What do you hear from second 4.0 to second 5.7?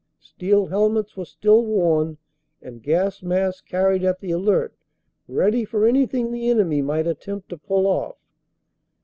at the alert ready